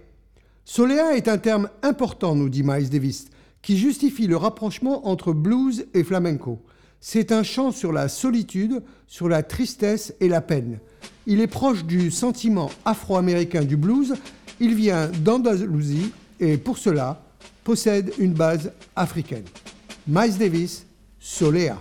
Solea 0.67 1.17
est 1.17 1.29
un 1.29 1.39
terme 1.39 1.71
important, 1.83 2.35
nous 2.35 2.51
dit 2.51 2.63
Miles 2.63 2.91
Davis, 2.91 3.29
qui 3.63 3.79
justifie 3.79 4.27
le 4.27 4.37
rapprochement 4.37 5.09
entre 5.09 5.33
blues 5.33 5.87
et 5.95 6.05
flamenco. 6.05 6.61
C'est 7.05 7.33
un 7.33 7.43
chant 7.43 7.73
sur 7.73 7.91
la 7.91 8.09
solitude, 8.09 8.81
sur 9.09 9.29
la 9.29 9.43
tristesse 9.43 10.15
et 10.21 10.29
la 10.29 10.41
peine. 10.41 10.79
Il 11.27 11.41
est 11.41 11.49
proche 11.49 11.85
du 11.85 12.13
sentiment 12.13 12.71
afro-américain 12.85 13.65
du 13.65 13.77
blues. 13.77 14.15
Il 14.61 14.77
vient 14.77 15.09
d'Andalousie 15.09 16.13
et 16.39 16.57
pour 16.57 16.79
cela 16.79 17.21
possède 17.65 18.13
une 18.19 18.35
base 18.35 18.71
africaine. 18.95 19.43
Miles 20.07 20.39
Davis, 20.39 20.87
Solea. 21.19 21.77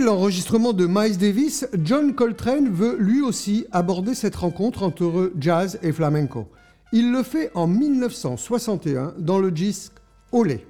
L'enregistrement 0.00 0.72
de 0.72 0.86
Miles 0.86 1.18
Davis, 1.18 1.66
John 1.82 2.14
Coltrane 2.14 2.68
veut 2.68 2.96
lui 2.98 3.20
aussi 3.20 3.66
aborder 3.70 4.14
cette 4.14 4.36
rencontre 4.36 4.82
entre 4.82 5.32
jazz 5.38 5.78
et 5.82 5.92
flamenco. 5.92 6.48
Il 6.92 7.12
le 7.12 7.22
fait 7.22 7.50
en 7.54 7.66
1961 7.66 9.14
dans 9.18 9.38
le 9.38 9.50
disque 9.50 9.92
Olé. 10.32 10.66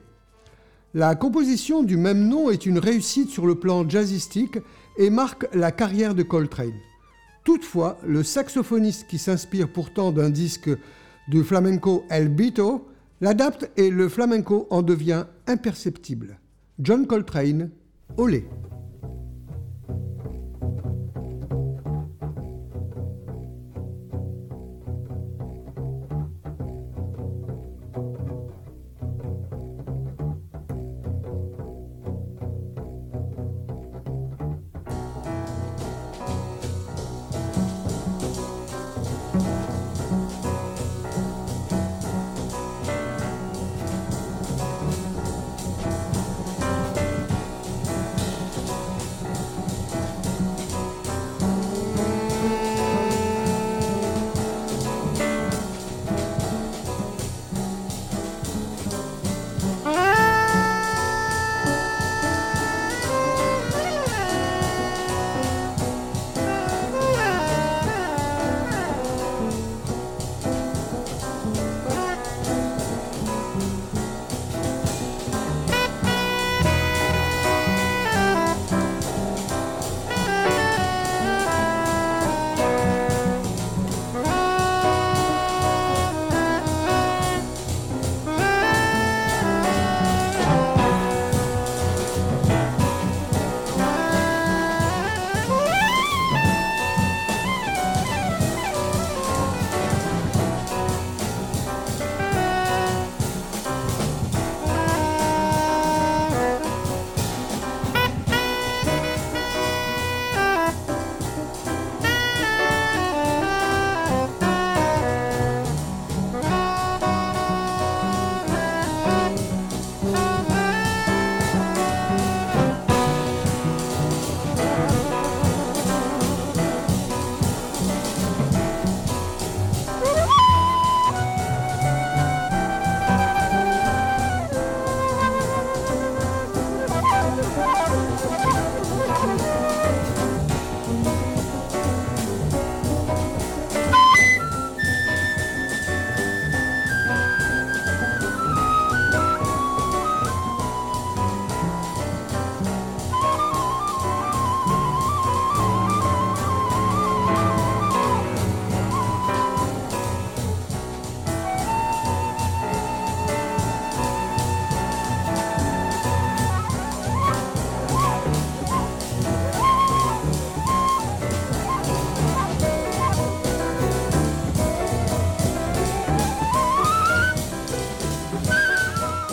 La 0.95 1.15
composition 1.15 1.83
du 1.83 1.97
même 1.97 2.29
nom 2.29 2.51
est 2.51 2.67
une 2.67 2.79
réussite 2.79 3.31
sur 3.31 3.47
le 3.47 3.55
plan 3.55 3.89
jazzistique 3.89 4.59
et 4.99 5.11
marque 5.11 5.47
la 5.55 5.71
carrière 5.71 6.15
de 6.15 6.23
Coltrane. 6.23 6.73
Toutefois, 7.45 7.99
le 8.05 8.23
saxophoniste 8.23 9.07
qui 9.09 9.19
s'inspire 9.19 9.73
pourtant 9.73 10.13
d'un 10.13 10.31
disque 10.31 10.71
du 11.29 11.45
flamenco 11.45 12.05
El 12.11 12.29
Bito 12.29 12.89
l'adapte 13.21 13.71
et 13.77 13.91
le 13.91 14.09
flamenco 14.09 14.67
en 14.71 14.83
devient 14.83 15.25
imperceptible. 15.47 16.39
John 16.81 17.07
Coltrane, 17.07 17.71
Olé. 18.17 18.47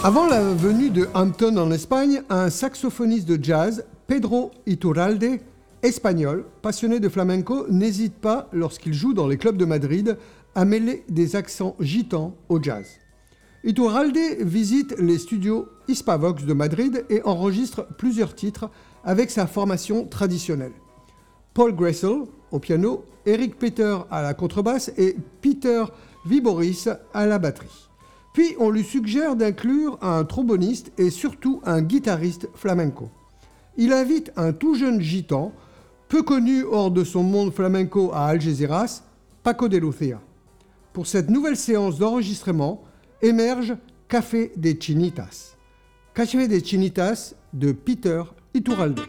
Avant 0.08 0.26
la 0.26 0.42
venue 0.54 0.90
de 0.90 1.10
Hampton 1.14 1.58
en 1.58 1.70
Espagne, 1.70 2.22
un 2.30 2.50
saxophoniste 2.50 3.28
de 3.28 3.44
jazz, 3.44 3.84
Pedro 4.08 4.52
Iturralde, 4.66 5.42
espagnol, 5.84 6.46
passionné 6.62 7.02
de 7.02 7.10
flamenco, 7.10 7.66
n'hésite 7.70 8.14
pas, 8.14 8.48
lorsqu'il 8.54 8.94
joue 8.94 9.14
dans 9.14 9.28
les 9.28 9.36
clubs 9.36 9.58
de 9.58 9.66
Madrid, 9.66 10.18
à 10.56 10.64
mêler 10.64 11.04
des 11.10 11.36
accents 11.36 11.76
gitans 11.82 12.34
au 12.48 12.64
jazz. 12.64 12.88
Iturralde 13.66 14.18
visite 14.40 14.96
les 14.98 15.18
studios 15.18 15.68
Hispavox 15.90 16.46
de 16.46 16.54
Madrid 16.54 17.04
et 17.10 17.22
enregistre 17.24 17.86
plusieurs 17.98 18.34
titres 18.34 18.70
avec 19.04 19.30
sa 19.30 19.46
formation 19.46 20.06
traditionnelle. 20.06 20.72
Paul 21.54 21.76
Gressel 21.76 22.22
au 22.52 22.60
piano, 22.60 23.04
Eric 23.26 23.60
Peter 23.60 23.98
à 24.10 24.22
la 24.22 24.34
contrebasse 24.34 24.90
et 24.96 25.18
Peter 25.42 25.84
Viboris 26.26 26.88
à 27.14 27.26
la 27.26 27.40
batterie. 27.40 27.87
Puis 28.38 28.56
on 28.60 28.70
lui 28.70 28.84
suggère 28.84 29.36
d'inclure 29.36 29.98
un 30.00 30.24
tromboniste 30.24 30.92
et 31.00 31.10
surtout 31.10 31.60
un 31.66 31.82
guitariste 31.82 32.48
flamenco. 32.54 33.10
Il 33.78 33.92
invite 33.92 34.32
un 34.36 34.54
tout 34.54 34.76
jeune 34.76 35.02
gitan, 35.02 35.54
peu 36.08 36.22
connu 36.22 36.64
hors 36.64 36.92
de 36.92 37.04
son 37.04 37.24
monde 37.24 37.52
flamenco 37.52 38.12
à 38.14 38.28
Algeciras, 38.28 39.02
Paco 39.42 39.68
de 39.68 39.78
Lucia. 39.78 40.22
Pour 40.94 41.08
cette 41.08 41.32
nouvelle 41.32 41.58
séance 41.58 41.98
d'enregistrement 41.98 42.84
émerge 43.24 43.76
Café 44.08 44.52
des 44.56 44.80
Chinitas. 44.80 45.56
Café 46.14 46.48
des 46.48 46.64
Chinitas 46.64 47.34
de 47.54 47.72
Peter 47.72 48.22
Iturralde. 48.54 49.00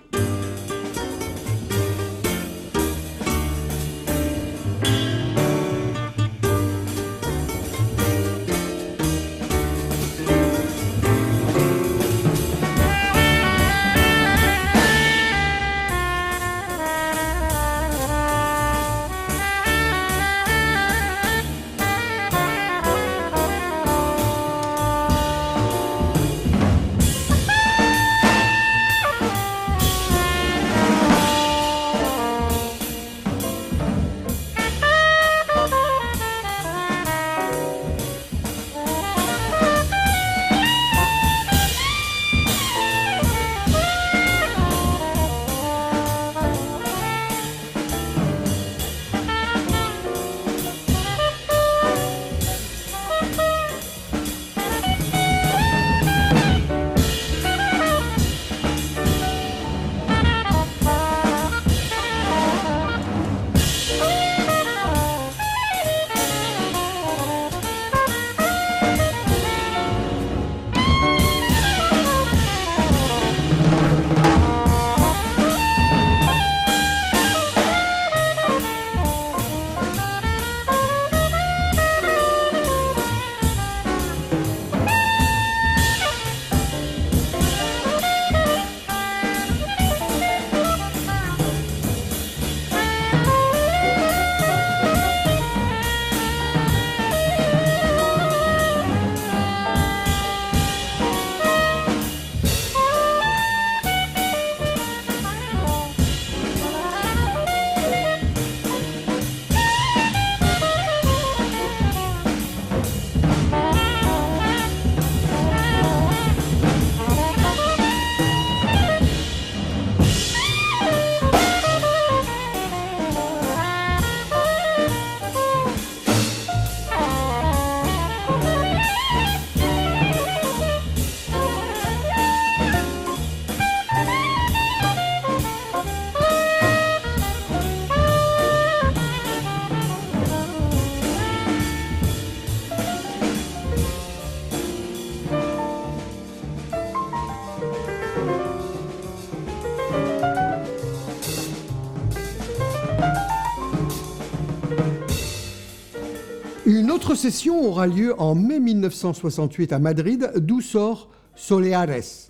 L'autre 157.08 157.22
session 157.22 157.64
aura 157.66 157.86
lieu 157.86 158.14
en 158.20 158.34
mai 158.34 158.60
1968 158.60 159.72
à 159.72 159.78
Madrid, 159.78 160.30
d'où 160.36 160.60
sort 160.60 161.08
Soleares. 161.34 162.28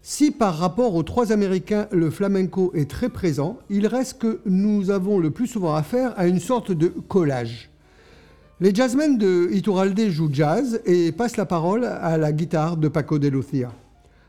Si 0.00 0.30
par 0.30 0.58
rapport 0.58 0.94
aux 0.94 1.02
trois 1.02 1.32
Américains, 1.32 1.88
le 1.90 2.08
flamenco 2.08 2.70
est 2.72 2.88
très 2.88 3.08
présent, 3.08 3.58
il 3.68 3.88
reste 3.88 4.20
que 4.20 4.38
nous 4.46 4.92
avons 4.92 5.18
le 5.18 5.32
plus 5.32 5.48
souvent 5.48 5.74
affaire 5.74 6.14
à 6.16 6.28
une 6.28 6.38
sorte 6.38 6.70
de 6.70 6.86
collage. 6.86 7.70
Les 8.60 8.72
jazzmen 8.72 9.18
de 9.18 9.48
Iturralde 9.50 10.08
jouent 10.08 10.32
jazz 10.32 10.80
et 10.86 11.10
passent 11.10 11.36
la 11.36 11.44
parole 11.44 11.84
à 11.84 12.16
la 12.16 12.30
guitare 12.30 12.76
de 12.76 12.86
Paco 12.86 13.18
de 13.18 13.26
Lucia. 13.26 13.72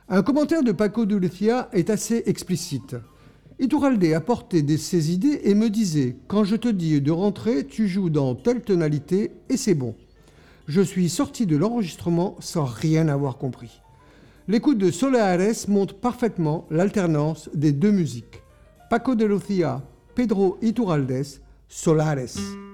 Un 0.10 0.24
commentaire 0.24 0.64
de 0.64 0.72
Paco 0.72 1.06
de 1.06 1.18
Lucia 1.18 1.70
est 1.72 1.92
assez 1.92 2.24
explicite. 2.26 2.96
Iturralde 3.60 4.04
apportait 4.14 4.62
des, 4.62 4.78
ses 4.78 5.12
idées 5.12 5.42
et 5.44 5.54
me 5.54 5.70
disait 5.70 6.16
Quand 6.28 6.44
je 6.44 6.56
te 6.56 6.68
dis 6.68 7.02
de 7.02 7.12
rentrer, 7.12 7.66
tu 7.66 7.88
joues 7.88 8.10
dans 8.10 8.36
telle 8.36 8.62
tonalité 8.62 9.32
et 9.50 9.58
c'est 9.58 9.76
bon. 9.76 9.96
Je 10.68 10.82
suis 10.82 11.10
sorti 11.10 11.46
de 11.46 11.58
l'enregistrement 11.58 12.36
sans 12.40 12.66
rien 12.66 13.08
avoir 13.08 13.38
compris. 13.38 13.82
L'écoute 14.48 14.78
de 14.78 14.92
Solares 14.92 15.68
montre 15.68 15.96
parfaitement 15.96 16.66
l'alternance 16.70 17.50
des 17.54 17.72
deux 17.72 17.92
musiques. 17.92 18.42
Paco 18.90 19.16
de 19.16 19.26
Lucia, 19.26 19.82
Pedro 20.16 20.58
Iturraldes, 20.62 21.26
Solares. 21.68 22.73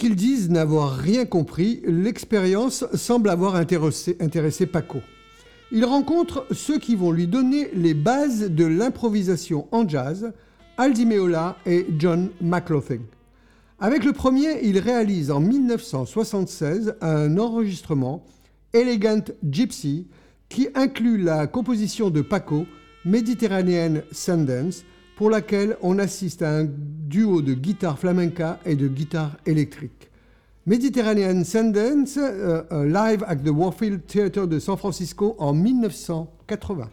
Qu'ils 0.00 0.16
disent 0.16 0.48
n'avoir 0.48 0.96
rien 0.96 1.26
compris, 1.26 1.82
l'expérience 1.84 2.86
semble 2.94 3.28
avoir 3.28 3.54
intéressé, 3.54 4.66
Paco. 4.66 5.02
Il 5.72 5.84
rencontre 5.84 6.46
ceux 6.52 6.78
qui 6.78 6.96
vont 6.96 7.12
lui 7.12 7.26
donner 7.26 7.68
les 7.74 7.92
bases 7.92 8.50
de 8.50 8.64
l'improvisation 8.64 9.68
en 9.72 9.86
jazz, 9.86 10.32
Aldi 10.78 11.04
Meola 11.04 11.58
et 11.66 11.86
John 11.98 12.30
McLaughlin. 12.40 13.02
Avec 13.78 14.04
le 14.04 14.14
premier, 14.14 14.64
il 14.64 14.78
réalise 14.78 15.30
en 15.30 15.40
1976 15.40 16.94
un 17.02 17.36
enregistrement, 17.36 18.24
Elegant 18.72 19.24
Gypsy, 19.48 20.06
qui 20.48 20.68
inclut 20.74 21.18
la 21.18 21.46
composition 21.46 22.08
de 22.08 22.22
Paco, 22.22 22.64
Mediterranean 23.04 24.00
Sundance, 24.12 24.82
pour 25.20 25.28
laquelle 25.28 25.76
on 25.82 25.98
assiste 25.98 26.40
à 26.40 26.48
un 26.48 26.64
duo 26.64 27.42
de 27.42 27.52
guitare 27.52 27.98
flamenca 27.98 28.58
et 28.64 28.74
de 28.74 28.88
guitare 28.88 29.36
électrique. 29.44 30.08
Mediterranean 30.64 31.44
Sundance, 31.44 32.16
euh, 32.16 32.62
un 32.70 32.86
live 32.86 33.22
at 33.26 33.36
the 33.36 33.50
Warfield 33.50 34.06
Theatre 34.06 34.46
de 34.46 34.58
San 34.58 34.78
Francisco 34.78 35.36
en 35.38 35.52
1980. 35.52 36.88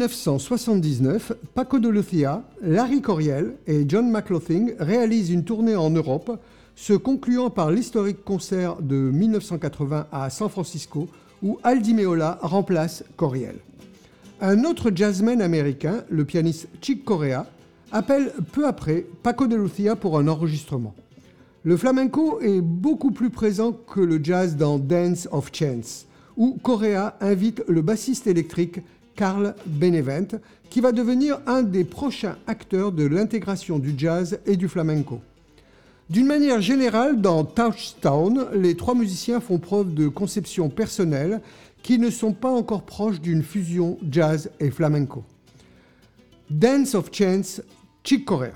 1979, 0.00 1.32
Paco 1.54 1.78
de 1.78 1.90
Lucia, 1.90 2.42
Larry 2.62 3.02
Coriel 3.02 3.56
et 3.66 3.84
John 3.86 4.10
McLaughlin 4.10 4.68
réalisent 4.78 5.30
une 5.30 5.44
tournée 5.44 5.76
en 5.76 5.90
Europe, 5.90 6.40
se 6.74 6.94
concluant 6.94 7.50
par 7.50 7.70
l'historique 7.70 8.24
concert 8.24 8.76
de 8.80 8.96
1980 8.96 10.06
à 10.10 10.30
San 10.30 10.48
Francisco, 10.48 11.06
où 11.42 11.58
Aldi 11.62 11.92
Meola 11.92 12.38
remplace 12.40 13.04
Coriel. 13.16 13.56
Un 14.40 14.64
autre 14.64 14.90
jazzman 14.94 15.42
américain, 15.42 16.02
le 16.08 16.24
pianiste 16.24 16.68
Chick 16.80 17.04
Corea, 17.04 17.44
appelle 17.92 18.32
peu 18.52 18.66
après 18.66 19.04
Paco 19.22 19.46
de 19.46 19.56
Lucia 19.56 19.96
pour 19.96 20.18
un 20.18 20.28
enregistrement. 20.28 20.94
Le 21.62 21.76
flamenco 21.76 22.40
est 22.40 22.62
beaucoup 22.62 23.10
plus 23.10 23.28
présent 23.28 23.72
que 23.72 24.00
le 24.00 24.18
jazz 24.24 24.56
dans 24.56 24.78
Dance 24.78 25.28
of 25.30 25.50
Chance, 25.52 26.06
où 26.38 26.56
Corea 26.62 27.18
invite 27.20 27.62
le 27.68 27.82
bassiste 27.82 28.26
électrique 28.26 28.80
Carl 29.20 29.54
Benevent, 29.66 30.40
qui 30.70 30.80
va 30.80 30.92
devenir 30.92 31.40
un 31.46 31.62
des 31.62 31.84
prochains 31.84 32.38
acteurs 32.46 32.90
de 32.90 33.04
l'intégration 33.04 33.78
du 33.78 33.92
jazz 33.94 34.40
et 34.46 34.56
du 34.56 34.66
flamenco. 34.66 35.20
D'une 36.08 36.24
manière 36.24 36.62
générale, 36.62 37.20
dans 37.20 37.44
Touchdown, 37.44 38.46
les 38.54 38.76
trois 38.76 38.94
musiciens 38.94 39.40
font 39.40 39.58
preuve 39.58 39.92
de 39.92 40.08
conception 40.08 40.70
personnelle 40.70 41.42
qui 41.82 41.98
ne 41.98 42.08
sont 42.08 42.32
pas 42.32 42.50
encore 42.50 42.84
proches 42.84 43.20
d'une 43.20 43.42
fusion 43.42 43.98
jazz 44.10 44.50
et 44.58 44.70
flamenco. 44.70 45.22
Dance 46.48 46.94
of 46.94 47.10
Chance, 47.12 47.60
Chick 48.02 48.24
Corea. 48.24 48.54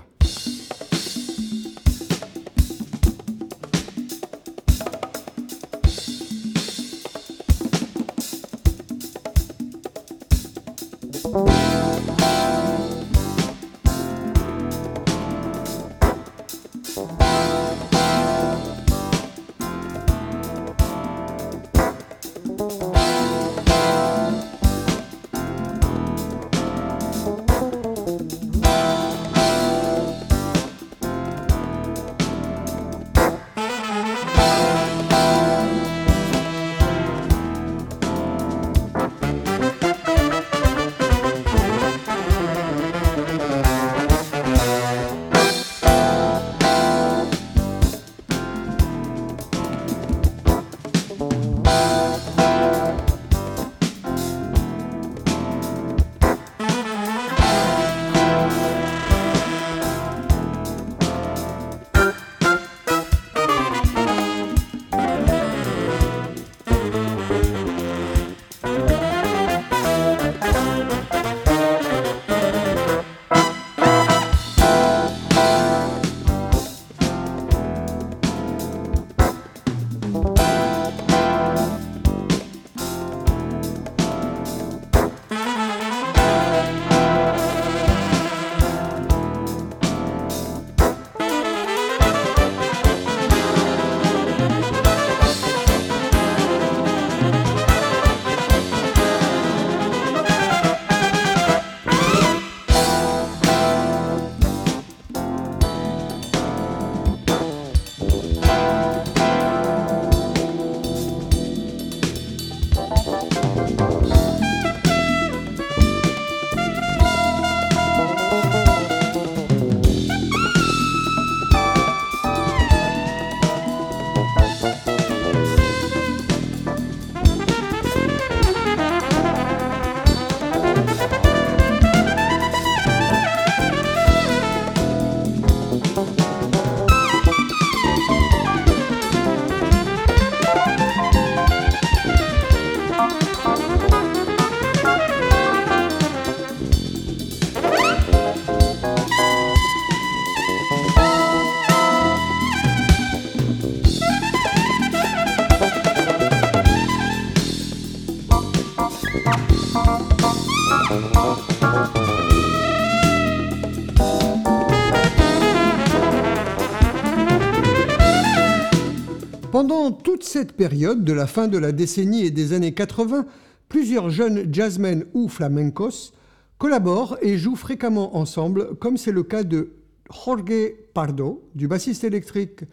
Cette 170.35 170.55
période, 170.55 171.05
de 171.05 171.13
la 171.13 171.29
fin 171.29 171.47
de 171.47 171.59
la 171.59 171.71
décennie 171.71 172.27
et 172.27 172.33
des 172.33 172.55
années 172.55 172.75
80, 172.75 173.25
plusieurs 173.69 174.11
jeunes 174.11 174.53
jazzmen 174.53 175.05
ou 175.15 175.29
flamencos 175.29 176.13
collaborent 176.59 177.17
et 177.23 177.39
jouent 177.39 177.55
fréquemment 177.55 178.17
ensemble, 178.17 178.75
comme 178.81 178.97
c'est 178.97 179.13
le 179.13 179.23
cas 179.23 179.45
de 179.45 179.75
Jorge 180.11 180.73
Pardo, 180.93 181.49
du 181.55 181.69
bassiste 181.69 182.03
électrique 182.03 182.65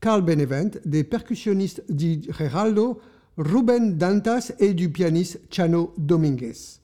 Carl 0.00 0.22
Benevent, 0.22 0.70
des 0.86 1.04
percussionnistes 1.04 1.84
Di 1.90 2.22
Geraldo, 2.30 3.02
Ruben 3.36 3.98
Dantas 3.98 4.52
et 4.58 4.72
du 4.72 4.88
pianiste 4.88 5.42
Chano 5.50 5.92
Dominguez. 5.98 6.80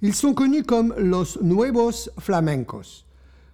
Ils 0.00 0.14
sont 0.14 0.32
connus 0.32 0.62
comme 0.62 0.94
Los 0.96 1.42
Nuevos 1.42 2.08
Flamencos. 2.20 3.04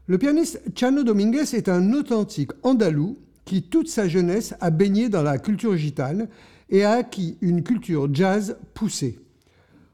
Le 0.06 0.18
pianiste 0.18 0.60
Chano 0.74 1.04
Dominguez 1.04 1.54
est 1.54 1.70
un 1.70 1.94
authentique 1.94 2.52
andalou 2.64 3.16
qui 3.48 3.62
toute 3.62 3.88
sa 3.88 4.06
jeunesse 4.08 4.54
a 4.60 4.68
baigné 4.68 5.08
dans 5.08 5.22
la 5.22 5.38
culture 5.38 5.74
gitane 5.74 6.28
et 6.68 6.84
a 6.84 6.92
acquis 6.92 7.38
une 7.40 7.62
culture 7.62 8.06
jazz 8.12 8.58
poussée. 8.74 9.20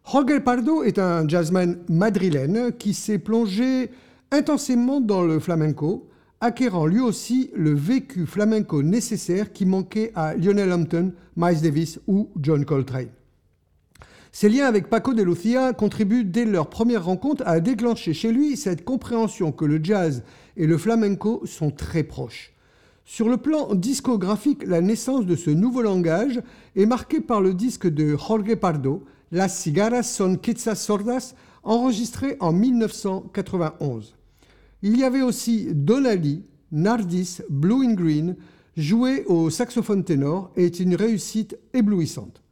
Jorge 0.04 0.40
Pardo 0.40 0.82
est 0.82 0.98
un 0.98 1.28
jazzman 1.28 1.78
madrilène 1.88 2.72
qui 2.72 2.94
s'est 2.94 3.20
plongé 3.20 3.90
intensément 4.32 5.00
dans 5.00 5.22
le 5.22 5.38
flamenco, 5.38 6.08
acquérant 6.40 6.86
lui 6.86 6.98
aussi 6.98 7.52
le 7.54 7.72
vécu 7.72 8.26
flamenco 8.26 8.82
nécessaire 8.82 9.52
qui 9.52 9.66
manquait 9.66 10.10
à 10.16 10.34
Lionel 10.34 10.72
Hampton, 10.72 11.12
Miles 11.36 11.60
Davis 11.60 12.00
ou 12.08 12.30
John 12.40 12.64
Coltrane. 12.64 13.10
Ses 14.32 14.48
liens 14.48 14.66
avec 14.66 14.90
Paco 14.90 15.14
de 15.14 15.22
Lucia 15.22 15.72
contribuent 15.74 16.24
dès 16.24 16.44
leur 16.44 16.68
première 16.68 17.04
rencontre 17.04 17.44
à 17.46 17.60
déclencher 17.60 18.14
chez 18.14 18.32
lui 18.32 18.56
cette 18.56 18.84
compréhension 18.84 19.52
que 19.52 19.64
le 19.64 19.78
jazz 19.80 20.24
et 20.56 20.66
le 20.66 20.76
flamenco 20.76 21.42
sont 21.46 21.70
très 21.70 22.02
proches. 22.02 22.53
Sur 23.06 23.28
le 23.28 23.36
plan 23.36 23.74
discographique, 23.74 24.66
la 24.66 24.80
naissance 24.80 25.26
de 25.26 25.36
ce 25.36 25.50
nouveau 25.50 25.82
langage 25.82 26.40
est 26.74 26.86
marquée 26.86 27.20
par 27.20 27.42
le 27.42 27.52
disque 27.52 27.86
de 27.86 28.16
Jorge 28.16 28.54
Pardo, 28.56 29.04
Las 29.30 29.58
cigarras 29.58 30.04
son 30.04 30.36
quizás 30.36 30.76
sordas, 30.76 31.34
enregistré 31.64 32.36
en 32.40 32.52
1991. 32.52 34.14
Il 34.82 34.96
y 34.96 35.04
avait 35.04 35.22
aussi 35.22 35.68
Donali, 35.72 36.44
Nardis, 36.72 37.40
Blue 37.50 37.84
in 37.84 37.92
Green, 37.94 38.36
joué 38.76 39.24
au 39.26 39.50
saxophone 39.50 40.04
ténor 40.04 40.50
et 40.56 40.64
est 40.64 40.80
une 40.80 40.94
réussite 40.94 41.58
éblouissante. 41.74 42.42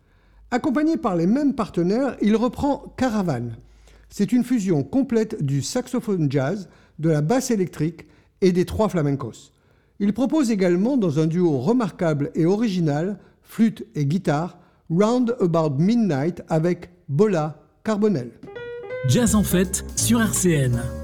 Accompagné 0.50 0.98
par 0.98 1.16
les 1.16 1.26
mêmes 1.26 1.54
partenaires, 1.54 2.16
il 2.20 2.36
reprend 2.36 2.92
Caravane. 2.98 3.56
C'est 4.10 4.32
une 4.32 4.44
fusion 4.44 4.82
complète 4.82 5.42
du 5.42 5.62
saxophone 5.62 6.30
jazz, 6.30 6.68
de 6.98 7.08
la 7.08 7.22
basse 7.22 7.50
électrique 7.50 8.06
et 8.42 8.52
des 8.52 8.66
trois 8.66 8.90
flamencos. 8.90 9.51
Il 10.02 10.12
propose 10.12 10.50
également, 10.50 10.96
dans 10.96 11.20
un 11.20 11.28
duo 11.28 11.58
remarquable 11.60 12.32
et 12.34 12.44
original, 12.44 13.20
flûte 13.40 13.86
et 13.94 14.04
guitare, 14.04 14.58
Round 14.90 15.36
About 15.40 15.76
Midnight 15.78 16.42
avec 16.48 16.90
Bola 17.08 17.62
Carbonel. 17.84 18.32
Jazz 19.08 19.36
en 19.36 19.44
fête 19.44 19.84
sur 19.94 20.20
RCN. 20.20 21.01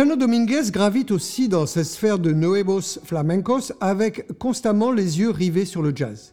Chano 0.00 0.16
Dominguez 0.16 0.70
gravite 0.70 1.10
aussi 1.10 1.46
dans 1.46 1.66
cette 1.66 1.84
sphère 1.84 2.18
de 2.18 2.32
nuevos 2.32 2.80
flamencos 3.04 3.74
avec 3.82 4.38
constamment 4.38 4.92
les 4.92 5.20
yeux 5.20 5.28
rivés 5.28 5.66
sur 5.66 5.82
le 5.82 5.94
jazz. 5.94 6.32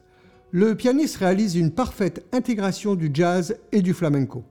Le 0.52 0.74
pianiste 0.74 1.18
réalise 1.18 1.58
une 1.58 1.72
parfaite 1.72 2.26
intégration 2.32 2.96
du 2.96 3.12
jazz 3.14 3.58
et 3.74 3.82
du 3.82 3.94
flamenco. 3.94 4.46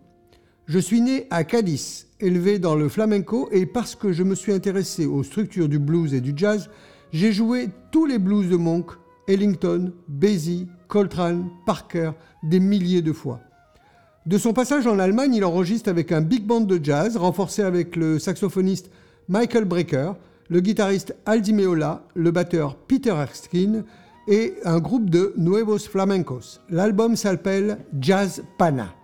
Je 0.66 0.78
suis 0.78 1.00
né 1.00 1.28
à 1.30 1.44
Cadiz, 1.44 2.08
élevé 2.20 2.58
dans 2.58 2.74
le 2.74 2.90
flamenco 2.90 3.48
et 3.52 3.64
parce 3.64 3.94
que 3.94 4.12
je 4.12 4.22
me 4.22 4.34
suis 4.34 4.52
intéressé 4.52 5.06
aux 5.06 5.22
structures 5.22 5.70
du 5.70 5.78
blues 5.78 6.12
et 6.12 6.20
du 6.20 6.34
jazz, 6.36 6.68
j'ai 7.10 7.32
joué 7.32 7.70
tous 7.92 8.04
les 8.04 8.18
blues 8.18 8.50
de 8.50 8.56
Monk, 8.56 8.90
Ellington, 9.28 9.94
Basie, 10.08 10.68
Coltrane, 10.88 11.48
Parker 11.64 12.10
des 12.42 12.60
milliers 12.60 13.00
de 13.00 13.14
fois. 13.14 13.40
De 14.26 14.36
son 14.36 14.52
passage 14.52 14.86
en 14.86 14.98
Allemagne, 14.98 15.36
il 15.36 15.44
enregistre 15.46 15.88
avec 15.88 16.12
un 16.12 16.20
big 16.20 16.44
band 16.44 16.60
de 16.60 16.78
jazz, 16.82 17.16
renforcé 17.16 17.62
avec 17.62 17.96
le 17.96 18.18
saxophoniste 18.18 18.90
Michael 19.28 19.64
Brecker, 19.64 20.12
le 20.48 20.60
guitariste 20.60 21.16
Aldi 21.26 21.52
Meola, 21.52 22.04
le 22.14 22.30
batteur 22.30 22.76
Peter 22.76 23.10
Erskine 23.10 23.84
et 24.28 24.54
un 24.64 24.78
groupe 24.78 25.10
de 25.10 25.32
Nuevos 25.36 25.78
Flamencos. 25.78 26.60
L'album 26.70 27.16
s'appelle 27.16 27.78
Jazz 28.00 28.42
Pana. 28.58 28.94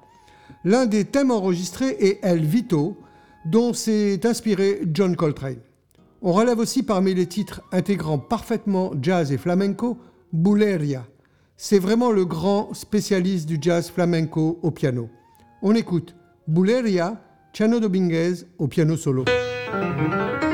L'un 0.64 0.86
des 0.86 1.04
thèmes 1.04 1.30
enregistrés 1.30 1.96
est 1.98 2.20
El 2.22 2.44
Vito, 2.44 2.96
dont 3.44 3.72
s'est 3.72 4.24
inspiré 4.24 4.82
John 4.92 5.16
Coltrane. 5.16 5.60
On 6.22 6.32
relève 6.32 6.60
aussi 6.60 6.84
parmi 6.84 7.14
les 7.14 7.26
titres 7.26 7.62
intégrant 7.72 8.18
parfaitement 8.18 8.92
jazz 9.00 9.32
et 9.32 9.38
flamenco, 9.38 9.98
Buleria, 10.32 11.04
c'est 11.56 11.78
vraiment 11.78 12.10
le 12.10 12.24
grand 12.24 12.74
spécialiste 12.74 13.46
du 13.46 13.58
jazz 13.60 13.88
flamenco 13.88 14.58
au 14.62 14.72
piano. 14.72 15.08
On 15.62 15.76
écoute 15.76 16.16
Buleria, 16.48 17.20
Chano 17.52 17.78
Dominguez 17.78 18.46
au 18.58 18.66
piano 18.66 18.96
solo. 18.96 19.24
Mm-hmm. 19.72 20.51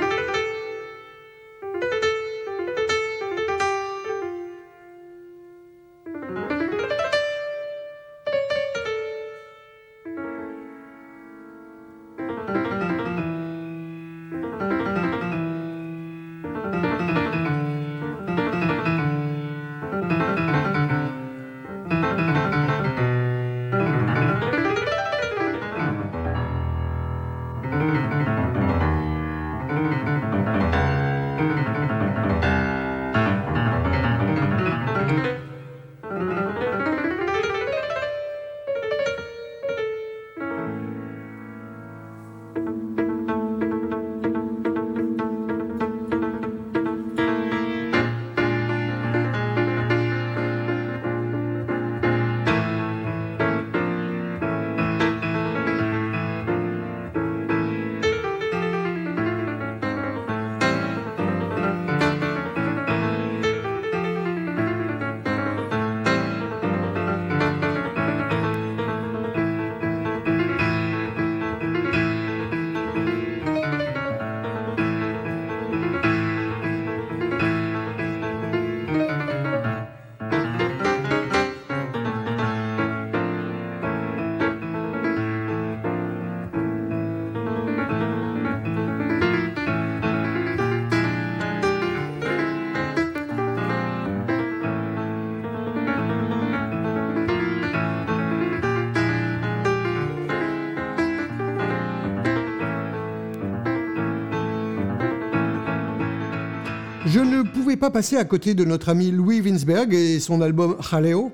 Je 107.11 107.21
ne 107.21 107.43
pouvais 107.43 107.77
pas 107.77 107.91
passer 107.91 108.19
à 108.19 108.25
côté 108.27 108.53
de 108.53 108.67
notre 108.67 108.91
ami 108.91 109.11
Louis 109.11 109.41
Winsberg 109.41 109.95
et 109.95 110.21
son 110.21 110.43
album 110.43 110.77
Jaleo. 110.79 111.33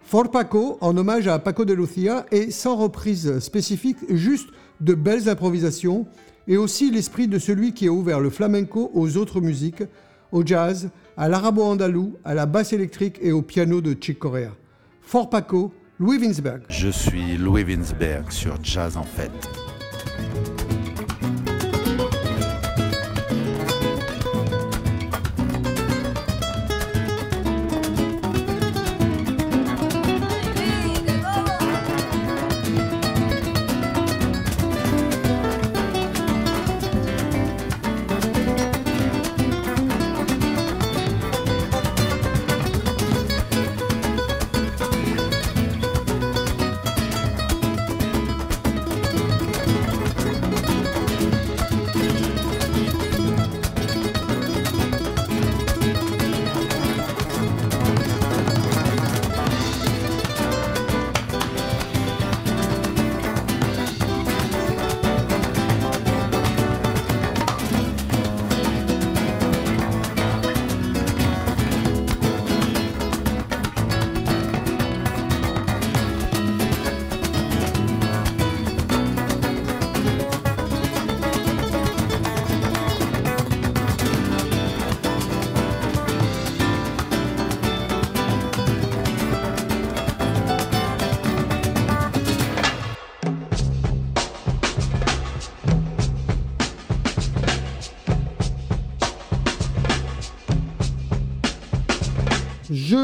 For 0.00 0.32
Paco, 0.32 0.78
en 0.80 0.96
hommage 0.96 1.28
à 1.28 1.38
Paco 1.38 1.64
de 1.64 1.74
Lucia, 1.74 2.26
et 2.32 2.50
sans 2.50 2.74
reprise 2.74 3.38
spécifique, 3.38 3.98
juste 4.10 4.48
de 4.80 4.94
belles 4.94 5.28
improvisations, 5.28 6.06
et 6.48 6.56
aussi 6.56 6.90
l'esprit 6.90 7.28
de 7.28 7.38
celui 7.38 7.72
qui 7.72 7.86
a 7.86 7.92
ouvert 7.92 8.18
le 8.18 8.30
flamenco 8.30 8.90
aux 8.94 9.16
autres 9.16 9.40
musiques, 9.40 9.84
au 10.32 10.44
jazz, 10.44 10.90
à 11.16 11.28
l'arabo-andalou, 11.28 12.16
à 12.24 12.34
la 12.34 12.46
basse 12.46 12.72
électrique 12.72 13.20
et 13.22 13.30
au 13.30 13.42
piano 13.42 13.80
de 13.80 13.96
Chick 14.00 14.18
Corea. 14.18 14.50
For 15.02 15.30
Paco, 15.30 15.72
Louis 16.00 16.18
Winsberg. 16.18 16.62
Je 16.68 16.88
suis 16.88 17.36
Louis 17.36 17.62
Winsberg 17.62 18.32
sur 18.32 18.58
Jazz 18.60 18.96
en 18.96 19.04
fait. 19.04 19.30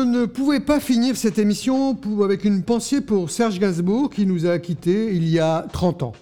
Je 0.03 0.09
ne 0.09 0.27
pouvais 0.27 0.59
pas 0.59 0.81
finir 0.81 1.17
cette 1.17 1.39
émission 1.39 1.97
avec 2.25 2.45
une 2.45 2.65
pensée 2.65 3.03
pour 3.03 3.31
Serge 3.31 3.61
Gainsbourg 3.61 4.11
qui 4.11 4.27
nous 4.27 4.47
a 4.47 4.59
quittés 4.59 5.15
il 5.15 5.29
y 5.29 5.39
a 5.39 5.65
30 5.73 6.03
ans. 6.03 6.13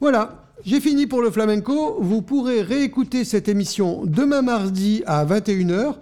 Voilà, 0.00 0.44
j'ai 0.66 0.80
fini 0.80 1.06
pour 1.06 1.22
le 1.22 1.30
flamenco. 1.30 1.98
Vous 2.00 2.22
pourrez 2.22 2.60
réécouter 2.60 3.24
cette 3.24 3.48
émission 3.48 4.02
demain 4.04 4.42
mardi 4.42 5.04
à 5.06 5.24
21h 5.24 5.94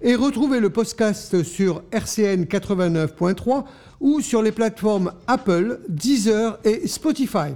et 0.00 0.14
retrouver 0.14 0.60
le 0.60 0.70
podcast 0.70 1.42
sur 1.42 1.82
RCN 1.90 2.44
89.3 2.44 3.64
ou 4.00 4.20
sur 4.20 4.40
les 4.40 4.52
plateformes 4.52 5.10
Apple, 5.26 5.80
Deezer 5.88 6.60
et 6.62 6.86
Spotify. 6.86 7.52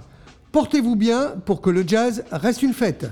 Portez-vous 0.50 0.96
bien 0.96 1.34
pour 1.46 1.60
que 1.60 1.70
le 1.70 1.84
jazz 1.86 2.24
reste 2.32 2.64
une 2.64 2.74
fête. 2.74 3.06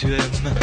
Tu 0.00 0.06
aimes, 0.14 0.59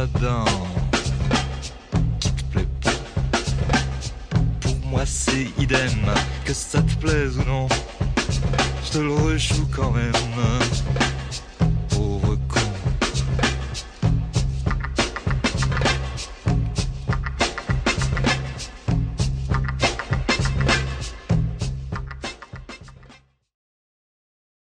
Saradão. 0.00 0.49